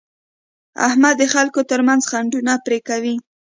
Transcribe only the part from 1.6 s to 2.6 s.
ترمنځ خنډونه